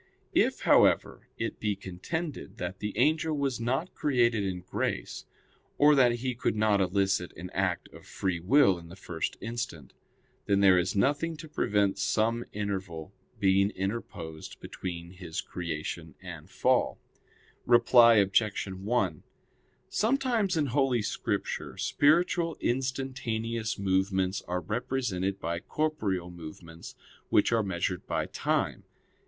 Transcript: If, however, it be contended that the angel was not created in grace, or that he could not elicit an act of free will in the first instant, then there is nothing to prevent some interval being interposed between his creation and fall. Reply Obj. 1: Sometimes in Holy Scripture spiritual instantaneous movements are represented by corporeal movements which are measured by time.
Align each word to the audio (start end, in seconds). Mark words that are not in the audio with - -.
If, 0.33 0.61
however, 0.61 1.27
it 1.37 1.59
be 1.59 1.75
contended 1.75 2.57
that 2.57 2.79
the 2.79 2.97
angel 2.97 3.37
was 3.37 3.59
not 3.59 3.93
created 3.93 4.43
in 4.43 4.61
grace, 4.61 5.25
or 5.77 5.93
that 5.93 6.13
he 6.13 6.33
could 6.33 6.55
not 6.55 6.81
elicit 6.81 7.31
an 7.37 7.51
act 7.51 7.87
of 7.89 8.07
free 8.07 8.39
will 8.39 8.79
in 8.79 8.89
the 8.89 8.95
first 8.95 9.37
instant, 9.41 9.93
then 10.47 10.59
there 10.59 10.79
is 10.79 10.95
nothing 10.95 11.37
to 11.37 11.47
prevent 11.47 11.99
some 11.99 12.45
interval 12.51 13.13
being 13.39 13.69
interposed 13.69 14.59
between 14.59 15.11
his 15.11 15.39
creation 15.39 16.15
and 16.19 16.49
fall. 16.49 16.97
Reply 17.67 18.15
Obj. 18.15 18.65
1: 18.65 19.21
Sometimes 19.87 20.57
in 20.57 20.65
Holy 20.65 21.03
Scripture 21.03 21.77
spiritual 21.77 22.57
instantaneous 22.59 23.77
movements 23.77 24.41
are 24.47 24.61
represented 24.61 25.39
by 25.39 25.59
corporeal 25.59 26.31
movements 26.31 26.95
which 27.29 27.51
are 27.51 27.61
measured 27.61 28.07
by 28.07 28.25
time. 28.25 28.83